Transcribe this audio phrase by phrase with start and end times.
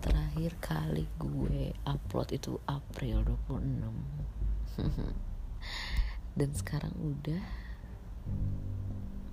[0.00, 3.92] terakhir kali gue upload itu April 26
[6.40, 7.44] dan sekarang udah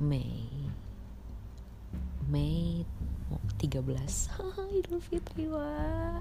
[0.04, 0.68] Mei.
[2.28, 2.84] Mei
[3.56, 3.80] 13
[4.84, 6.20] Idul Fitri wah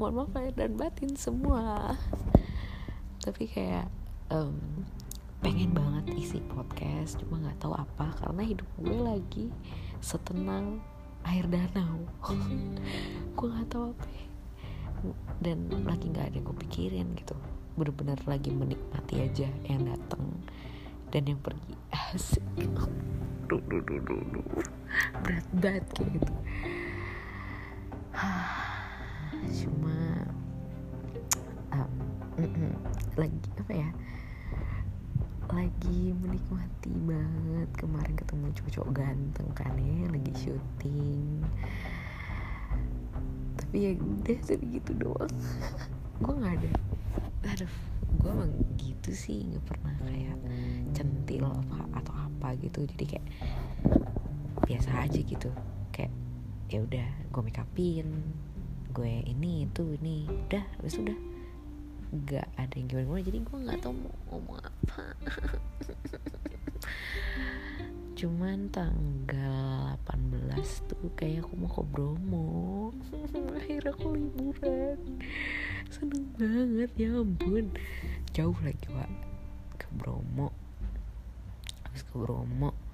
[0.00, 1.92] mohon maaf lahir dan batin semua.
[3.20, 3.84] Tapi kayak
[4.32, 4.56] um,
[5.44, 9.46] pengen banget isi podcast cuma nggak tahu apa karena hidup gue lagi
[10.00, 10.80] setenang
[11.26, 12.04] air danau.
[13.36, 14.26] Gue nggak tahu apa ya.
[15.40, 17.32] dan lagi nggak ada yang gue pikirin gitu.
[17.76, 20.24] Bener-bener lagi menikmati aja yang datang
[21.08, 21.74] dan yang pergi.
[21.92, 22.44] Asik.
[23.48, 24.46] Duh, duh, duh, duh, duh.
[25.24, 26.32] berat banget kayak gitu.
[29.64, 29.96] Cuma
[31.72, 31.90] um,
[32.36, 32.72] mm -mm,
[33.16, 33.88] lagi apa ya
[35.50, 37.68] lagi menikmati banget.
[37.74, 41.42] Kemarin ketemu cowok ganteng kan ya lagi syuting.
[43.58, 45.34] Tapi ya udah jadi gitu doang.
[46.22, 46.70] Gue nggak ada.
[47.50, 47.72] Aduh
[48.10, 50.34] gue emang gitu sih nggak pernah kayak
[50.92, 52.84] centil apa atau apa gitu.
[52.84, 53.26] Jadi kayak
[54.66, 55.50] biasa aja gitu.
[55.94, 56.12] Kayak
[56.70, 58.08] ya udah gue make upin
[58.90, 60.26] gue ini itu ini.
[60.26, 61.29] Udah habis udah
[62.10, 65.02] gak ada yang gimana gimana jadi gue nggak tahu mau ngomong apa.
[68.18, 72.90] Cuman tanggal 18 tuh kayak aku mau ke Bromo.
[73.56, 74.98] Akhirnya aku liburan.
[75.88, 77.70] Seneng banget ya ampun.
[78.34, 79.10] Jauh lagi pak
[79.78, 80.50] ke Bromo.
[81.86, 82.89] Habis ke Bromo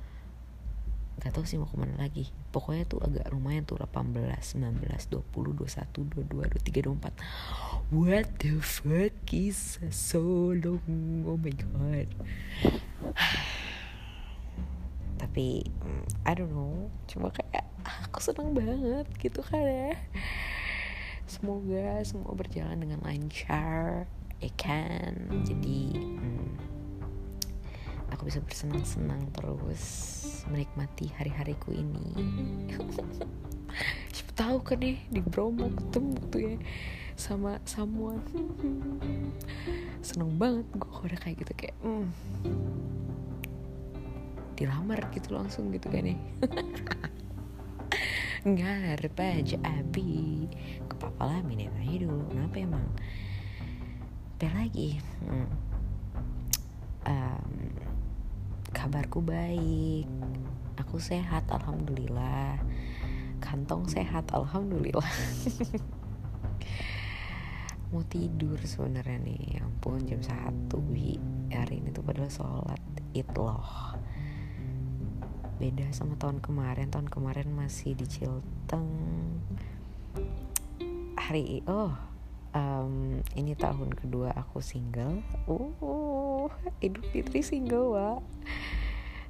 [1.27, 2.31] gak tau sih mau ke mana lagi.
[2.55, 9.15] Pokoknya tuh agak lumayan tuh 18 19 20 21 22 23 24 what the fuck
[9.35, 11.27] is so long?
[11.27, 12.07] Oh my god.
[15.27, 16.95] Tapi mm, I don't know.
[17.11, 19.99] Cuma kayak aku seneng banget gitu kan ya.
[21.27, 24.07] Semoga semua berjalan dengan lancar
[24.39, 25.43] ya kan?
[25.43, 25.91] Jadi
[28.27, 29.83] bisa bersenang-senang terus
[30.51, 32.11] menikmati hari-hariku ini.
[34.15, 36.59] Siapa tahu kan nih di Bromo ketemu tuh ya
[37.15, 38.19] sama someone.
[40.07, 42.11] Seneng banget gue udah kayak gitu kayak hmm,
[44.59, 46.19] dilamar gitu langsung gitu kan nih
[48.47, 50.51] ngarep aja abi.
[50.91, 52.27] Kepala minin aja dulu.
[52.31, 52.87] Kenapa emang?
[54.39, 54.99] Apa lagi?
[55.23, 55.51] Hmm.
[57.07, 57.55] um,
[58.87, 60.07] kabarku baik.
[60.79, 62.63] Aku sehat alhamdulillah.
[63.43, 65.03] Kantong sehat alhamdulillah.
[67.91, 70.79] Mau tidur sebenarnya nih ya ampun jam satu
[71.51, 72.79] hari ini tuh padahal sholat
[73.11, 73.99] id loh.
[75.59, 78.87] Beda sama tahun kemarin tahun kemarin masih di Cilteng.
[81.19, 81.91] Hari oh
[82.57, 85.21] um, ini tahun kedua aku single.
[85.45, 86.49] Uh
[86.81, 88.09] Idul Fitri single wa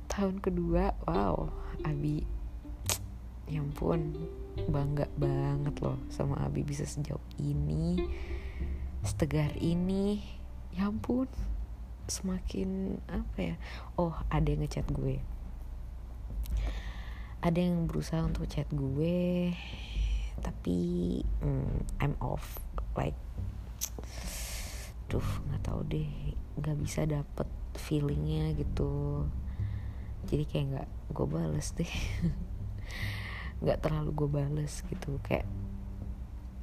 [0.06, 1.50] tahun kedua wow
[1.82, 2.22] Abi.
[3.46, 4.14] Ya ampun
[4.66, 7.98] bangga banget loh sama Abi bisa sejauh ini
[9.02, 10.22] setegar ini.
[10.74, 11.30] Ya ampun
[12.06, 13.56] semakin apa ya?
[13.98, 15.18] Oh ada yang ngechat gue.
[17.42, 19.54] Ada yang berusaha untuk chat gue
[20.40, 20.78] tapi
[21.40, 22.60] mm, I'm off.
[22.96, 23.16] Like
[25.06, 26.10] duh nggak tahu deh.
[26.58, 29.24] Nggak bisa dapet feelingnya gitu.
[30.26, 31.92] Jadi kayak nggak gue bales deh.
[33.62, 35.16] Nggak terlalu gue bales gitu.
[35.22, 35.46] Kayak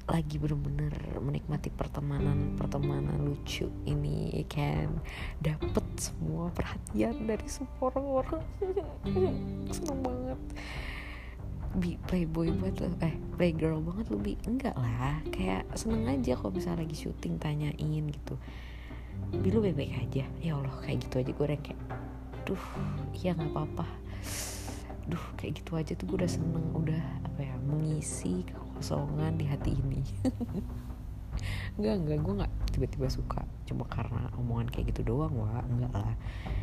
[0.03, 0.91] lagi bener-bener
[1.23, 4.99] menikmati pertemanan pertemanan lucu ini kan?
[5.39, 8.43] Dapet semua perhatian dari semua orang-orang.
[9.75, 10.41] Seneng banget
[11.73, 14.37] bi playboy banget lo eh playgirl banget lo bi.
[14.45, 15.17] Enggak lah.
[15.33, 18.35] Kayak seneng aja kalau misalnya lagi syuting tanyain gitu.
[19.33, 20.25] Bi lu baik-baik aja.
[20.37, 21.79] Ya allah kayak gitu aja gue kayak
[22.45, 22.63] duh
[23.17, 23.85] iya nggak apa-apa.
[25.09, 29.73] Duh kayak gitu aja tuh gue udah seneng udah apa ya mengisi kekosongan di hati
[29.73, 30.01] ini.
[31.81, 33.41] Enggak enggak gue nggak tiba-tiba suka.
[33.65, 36.15] Cuma karena omongan kayak gitu doang wah enggak lah.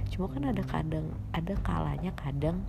[0.06, 2.62] Cuma kan ada kadang ada kalanya kadang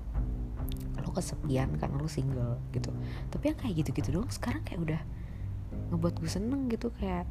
[1.13, 2.91] kesepian karena lo single gitu.
[3.29, 5.01] Tapi yang kayak gitu-gitu doang sekarang kayak udah
[5.91, 7.27] ngebuat gue seneng gitu kayak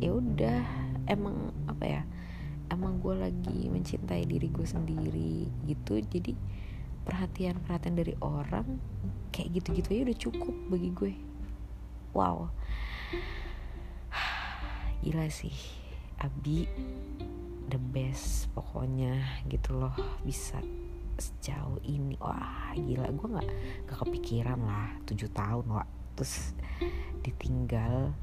[0.00, 0.60] ya udah
[1.08, 2.02] emang apa ya
[2.68, 6.00] emang gue lagi mencintai diri gue sendiri gitu.
[6.00, 6.36] Jadi
[7.08, 8.76] perhatian-perhatian dari orang
[9.32, 11.12] kayak gitu-gitu aja udah cukup bagi gue.
[12.12, 12.52] Wow.
[15.04, 15.56] Gila sih.
[16.18, 16.66] Abi
[17.68, 19.96] the best pokoknya gitu loh.
[20.24, 20.60] Bisa
[21.18, 22.14] sejauh ini.
[22.22, 23.48] Wah gila gue nggak
[23.86, 25.88] nggak kepikiran lah tujuh tahun wah.
[26.14, 26.54] Terus
[27.22, 28.14] ditinggal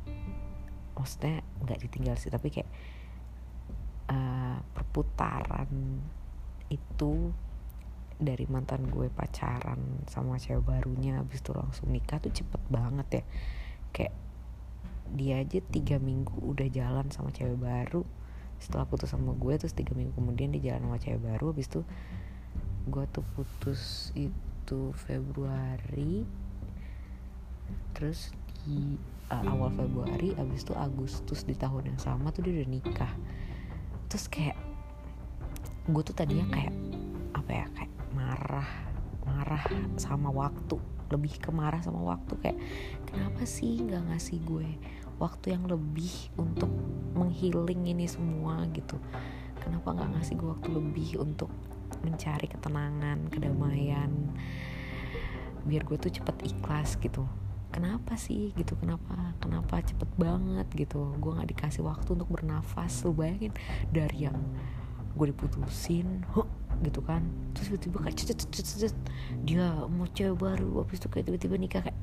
[0.96, 2.72] maksudnya nggak ditinggal sih tapi kayak
[4.08, 6.00] uh, perputaran
[6.72, 7.36] itu
[8.16, 13.24] dari mantan gue pacaran sama cewek barunya habis itu langsung nikah tuh cepet banget ya.
[13.92, 14.16] Kayak
[15.14, 18.08] dia aja tiga minggu udah jalan sama cewek baru.
[18.56, 21.84] Setelah putus sama gue terus tiga minggu kemudian dia jalan sama cewek baru habis itu
[22.86, 26.22] gue tuh putus itu Februari.
[27.98, 28.30] Terus
[28.62, 28.98] di
[29.34, 33.14] uh, awal Februari abis itu Agustus di tahun yang sama tuh dia udah nikah.
[34.10, 34.58] Terus kayak
[35.90, 36.74] gue tuh tadinya kayak
[37.34, 38.72] apa ya kayak marah
[39.26, 39.66] marah
[39.98, 40.78] sama waktu.
[41.10, 42.58] Lebih ke marah sama waktu kayak
[43.10, 44.70] kenapa sih nggak ngasih gue
[45.18, 46.70] waktu yang lebih untuk
[47.18, 48.62] menghealing ini semua?
[48.70, 48.98] Gitu.
[49.58, 51.50] Kenapa nggak ngasih gue waktu lebih untuk
[52.04, 54.12] mencari ketenangan kedamaian.
[55.66, 57.26] Biar gue tuh cepet ikhlas gitu.
[57.74, 58.78] Kenapa sih gitu?
[58.80, 61.12] Kenapa kenapa cepet banget gitu?
[61.20, 63.04] Gue nggak dikasih waktu untuk bernafas.
[63.04, 63.52] Lu bayangin
[63.92, 64.38] dari yang
[65.16, 66.48] gue diputusin huh,
[66.84, 67.24] gitu kan.
[67.56, 68.96] Terus tiba-tiba kayak cet, cet, cet, cet,
[69.48, 72.00] dia mau cewek baru habis itu kayak tiba-tiba nikah kayak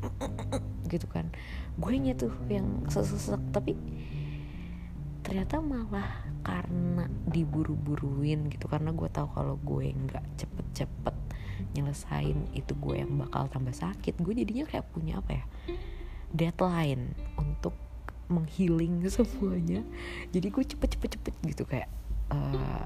[0.92, 1.28] gitu kan.
[1.76, 3.76] Gue nya tuh yang sesek tapi
[5.22, 11.16] ternyata malah karena diburu-buruin gitu karena gue tahu kalau gue nggak cepet-cepet
[11.72, 14.18] nyelesain itu gue yang bakal tambah sakit.
[14.18, 15.44] Gue jadinya kayak punya apa ya
[16.34, 17.72] deadline untuk
[18.28, 19.86] menghealing semuanya.
[20.34, 21.88] Jadi gue cepet-cepet-cepet gitu kayak
[22.34, 22.84] uh,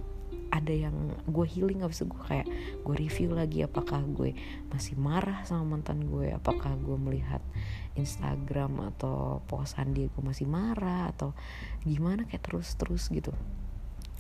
[0.51, 2.47] ada yang gue healing habis itu gue kayak
[2.81, 4.33] gue review lagi apakah gue
[4.71, 7.43] masih marah sama mantan gue apakah gue melihat
[7.97, 11.33] Instagram atau posan dia gue masih marah atau
[11.83, 13.33] gimana kayak terus terus gitu.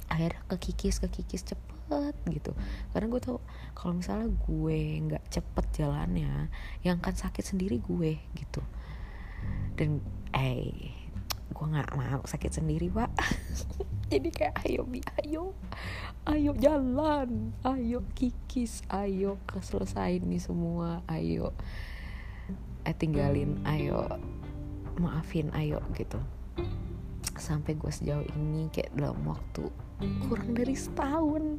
[0.08, 2.52] Akhirnya kekikis kekikis cepet cepet gitu.
[2.90, 3.38] Karena gue tau
[3.78, 6.50] kalau misalnya gue nggak cepet jalannya
[6.82, 8.58] yang akan sakit sendiri gue gitu.
[9.78, 10.02] Dan
[10.34, 10.90] eh
[11.46, 13.14] gue nggak mau sakit sendiri pak.
[14.10, 15.54] Jadi kayak ayo bi ayo.
[16.26, 17.54] Ayo jalan.
[17.62, 18.82] Ayo kikis.
[18.90, 21.06] Ayo keselesain nih semua.
[21.06, 21.54] Ayo
[22.86, 24.06] eh tinggalin ayo
[25.02, 26.22] maafin ayo gitu.
[27.34, 29.66] Sampai gue sejauh ini kayak dalam waktu
[30.28, 31.58] kurang dari setahun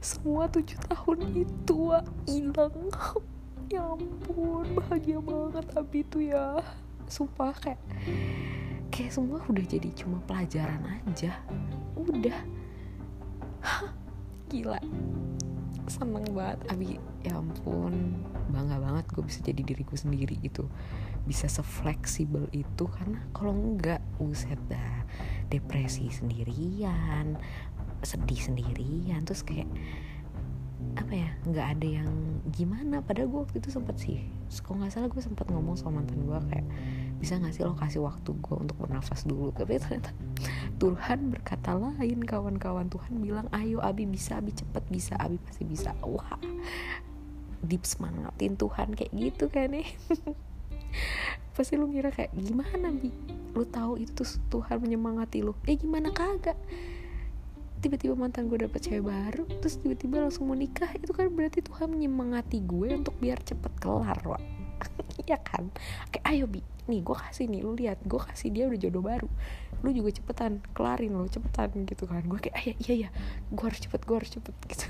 [0.00, 1.78] semua tujuh tahun itu
[2.26, 2.76] hilang.
[3.72, 6.60] Ya ampun bahagia banget abi itu ya.
[7.08, 7.80] Sumpah kayak
[8.92, 11.32] kayak semua udah jadi cuma pelajaran aja.
[11.96, 12.44] Udah.
[13.64, 13.88] Hah,
[14.52, 14.76] gila.
[15.88, 16.60] Seneng banget.
[16.68, 18.20] Abi ya ampun
[18.50, 20.68] bangga banget gue bisa jadi diriku sendiri gitu.
[21.24, 25.04] Bisa sefleksibel itu karena kalau enggak uset dah
[25.48, 27.36] depresi sendirian
[28.04, 29.68] sedih sendirian terus kayak
[30.94, 32.10] apa ya nggak ada yang
[32.52, 33.00] gimana.
[33.00, 34.20] Padahal gue waktu itu sempet sih
[34.62, 36.66] kalau nggak salah gue sempet ngomong sama mantan gue kayak
[37.18, 39.50] bisa nggak sih lo kasih waktu gue untuk bernafas dulu?
[39.56, 40.12] Tapi ternyata
[40.76, 45.96] Tuhan berkata lain kawan-kawan Tuhan bilang ayo Abi bisa Abi cepet bisa Abi pasti bisa.
[46.04, 46.36] Wah
[47.66, 49.88] deep semangatin Tuhan kayak gitu kan nih
[51.54, 53.14] pasti lu ngira kayak gimana bi?
[53.54, 55.54] Lu tahu itu tuh Tuhan menyemangati lu.
[55.70, 56.58] Eh gimana kagak?
[57.78, 60.90] Tiba-tiba mantan gue dapet cewek baru terus tiba-tiba langsung mau nikah.
[60.98, 64.42] Itu kan berarti Tuhan menyemangati gue untuk biar cepet kelar wak.
[65.22, 65.70] Iya kan?
[66.10, 66.60] Kayak ayo bi.
[66.90, 68.02] Nih gue kasih nih lu lihat.
[68.02, 69.28] Gue kasih dia udah jodoh baru.
[69.86, 72.26] Lu juga cepetan kelarin lo cepetan gitu kan.
[72.26, 73.10] Gue kayak iya iya iya.
[73.54, 74.54] Gue harus cepet gue harus cepet.
[74.74, 74.86] Gitu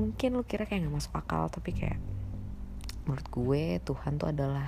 [0.00, 2.00] mungkin lu kira kayak nggak masuk akal tapi kayak
[3.04, 4.66] menurut gue Tuhan tuh adalah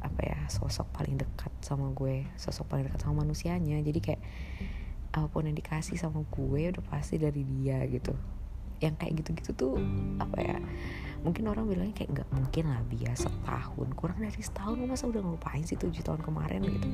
[0.00, 3.82] apa ya sosok paling dekat sama gue sosok paling dekat sama manusianya.
[3.82, 4.22] Jadi kayak
[5.16, 8.14] apa pun yang dikasih sama gue udah pasti dari dia gitu.
[8.80, 9.74] Yang kayak gitu-gitu tuh
[10.20, 10.56] apa ya
[11.24, 15.64] mungkin orang bilangnya kayak nggak mungkin lah biasa setahun kurang dari setahun masa udah ngelupain
[15.66, 16.88] sih tujuh tahun kemarin gitu?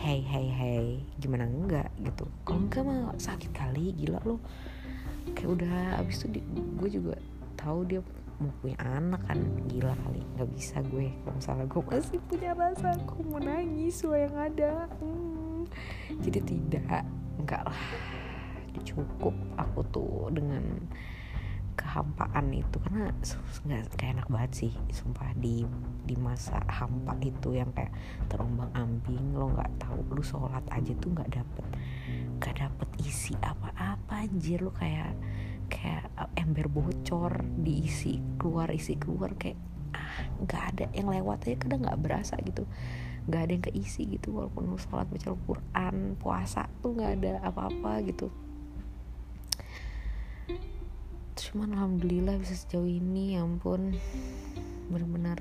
[0.00, 0.86] Hey hey hey
[1.20, 2.26] gimana enggak gitu?
[2.42, 4.40] Kalau enggak mah sakit kali gila lo
[5.36, 7.14] kayak udah abis itu gue juga
[7.56, 8.00] tahu dia
[8.40, 9.38] mau punya anak kan.
[9.68, 11.12] Gila kali nggak bisa gue.
[11.12, 14.88] Kalau misalnya gue masih punya rasa aku mau nangis semua yang ada.
[14.98, 15.68] Hmm.
[16.24, 17.04] jadi tidak
[17.36, 17.82] enggak lah.
[18.80, 20.64] Cukup aku tuh dengan
[21.76, 22.76] kehampaan itu.
[22.80, 23.12] Karena
[23.68, 25.36] nggak kayak enak banget sih sumpah.
[25.36, 25.68] Di
[26.08, 27.92] di masa hampa itu yang kayak
[28.32, 30.00] terombang ambing lo nggak tahu.
[30.16, 31.66] Lu sholat aja tuh nggak dapet
[32.40, 34.64] nggak dapet isi apa-apa anjir.
[34.64, 35.12] Lo kayak
[35.68, 39.60] kayak uh, ember bocor diisi keluar isi keluar kayak
[39.92, 42.64] ah nggak ada yang lewat aja kadang nggak berasa gitu.
[43.28, 48.00] Nggak ada yang keisi gitu walaupun lu sholat baca Al-Quran puasa tuh nggak ada apa-apa
[48.08, 48.32] gitu.
[51.36, 53.96] Cuman alhamdulillah bisa sejauh ini ya ampun.
[54.88, 55.40] Bener-bener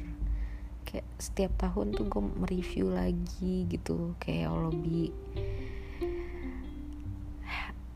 [0.84, 4.16] kayak setiap tahun tuh gue mereview lagi gitu.
[4.20, 5.69] Kayak eh,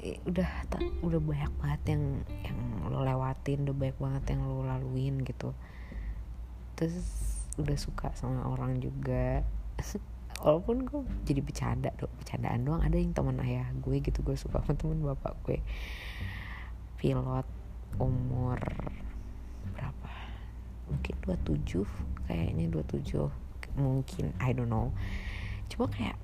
[0.03, 2.03] udah tak udah banyak banget yang
[2.43, 2.59] yang
[2.91, 5.55] lo lewatin udah banyak banget yang lo laluin gitu.
[6.75, 7.07] Terus
[7.55, 9.47] udah suka sama orang juga.
[10.43, 12.83] Walaupun gue jadi bercanda dong bercandaan doang.
[12.83, 15.63] Ada yang teman ayah gue gitu gue suka sama temen bapak gue.
[16.99, 17.47] Pilot
[17.95, 18.59] umur
[19.71, 20.11] berapa?
[20.91, 24.91] Mungkin 27 kayaknya 27 mungkin I don't know.
[25.71, 26.19] Cuma kayak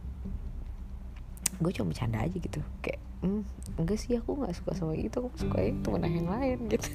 [1.63, 2.59] gue cuma bercanda aja gitu.
[2.83, 3.43] Kayak hmm,
[3.79, 6.89] enggak sih aku nggak suka sama itu aku suka yang temen yang lain gitu.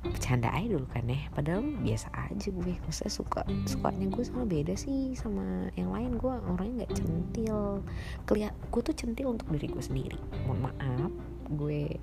[0.00, 2.72] Bercanda aja dulu kan ya padahal biasa aja gue.
[2.88, 6.16] Maksudnya suka sukanya gue sama beda sih sama yang lain.
[6.16, 7.84] Gue orangnya nggak centil.
[8.24, 10.18] Keliat gue tuh centil untuk diri gue sendiri.
[10.48, 11.12] Mohon maaf
[11.52, 12.00] gue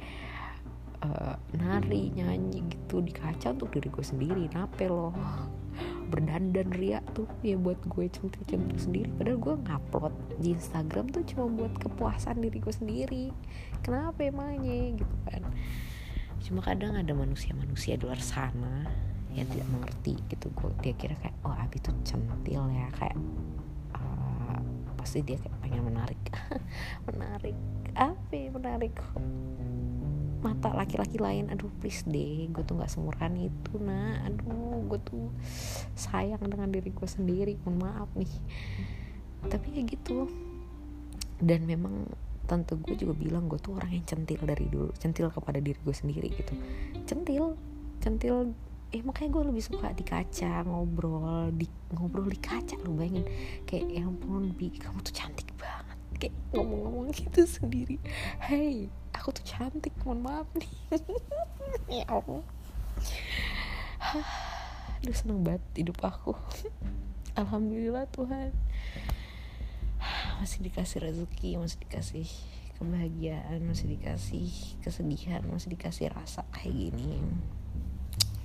[1.02, 4.46] uh, nari nyanyi gitu di kaca untuk diri gue sendiri.
[4.54, 5.18] Nape loh
[6.08, 7.28] berdandan ria tuh.
[7.44, 12.58] Ya buat gue centil-centil sendiri padahal gue ngupload di Instagram tuh cuma buat kepuasan diri
[12.58, 13.26] gue sendiri.
[13.84, 14.98] Kenapa emangnya?
[14.98, 15.44] Gitu kan.
[16.42, 18.88] Cuma kadang ada manusia-manusia di luar sana
[19.36, 20.48] yang tidak mengerti gitu.
[20.56, 22.88] Gue dia kira kayak oh Abi tuh centil ya.
[22.96, 23.18] Kayak
[23.94, 24.60] uh,
[24.96, 26.22] pasti dia kayak pengen menarik.
[27.08, 27.58] Menarik.
[27.98, 28.94] Abi menarik
[30.42, 35.28] mata laki-laki lain aduh please deh gue tuh nggak semurah itu nah aduh gue tuh
[35.94, 38.32] sayang dengan diri gue sendiri mohon maaf nih.
[39.46, 40.32] Tapi kayak gitu.
[41.38, 42.08] Dan memang
[42.48, 45.96] tante gue juga bilang gue tuh orang yang centil dari dulu centil kepada diri gue
[45.96, 46.54] sendiri gitu.
[47.04, 47.60] Centil
[48.00, 48.56] centil
[48.96, 53.28] eh makanya gue lebih suka di kaca ngobrol di ngobrol di kaca lu bayangin.
[53.68, 56.00] Kayak yang pun bi kamu tuh cantik banget.
[56.18, 58.00] Kayak ngomong-ngomong gitu sendiri.
[58.40, 60.72] Hey aku tuh cantik mohon maaf nih.
[61.92, 62.44] Ya allah.
[65.02, 66.32] Aduh seneng banget hidup aku.
[67.40, 68.56] Alhamdulillah Tuhan.
[70.40, 72.30] Masih dikasih rezeki masih dikasih
[72.78, 74.54] kebahagiaan masih dikasih
[74.86, 77.20] kesedihan masih dikasih rasa kayak gini.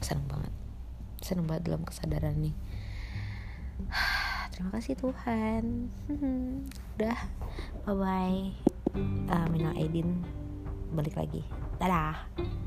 [0.00, 0.52] Seneng banget.
[1.20, 2.56] Seneng banget dalam kesadaran nih.
[4.52, 5.92] Terima kasih Tuhan.
[6.96, 7.18] Udah
[7.84, 8.40] bye bye
[9.28, 10.41] uh, Minal Aidin
[10.92, 11.42] balik lagi.
[11.80, 12.61] Dadah